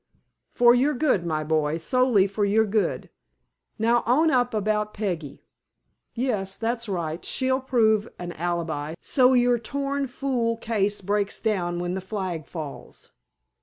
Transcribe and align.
"For 0.49 0.73
your 0.73 0.95
good, 0.95 1.27
my 1.27 1.43
boy, 1.43 1.77
solely 1.77 2.25
for 2.25 2.43
your 2.43 2.65
good. 2.65 3.11
Now, 3.77 4.03
own 4.07 4.31
up 4.31 4.51
about 4.51 4.95
Peggy." 4.95 5.43
"Yes. 6.15 6.57
That's 6.57 6.89
right. 6.89 7.23
She'd 7.23 7.67
prove 7.67 8.07
an 8.17 8.31
alibi, 8.31 8.95
so 8.99 9.33
your 9.33 9.59
tom 9.59 10.07
fool 10.07 10.57
case 10.57 11.01
breaks 11.01 11.39
down 11.39 11.77
when 11.79 11.93
the 11.93 12.01
flag 12.01 12.47
falls." 12.47 13.11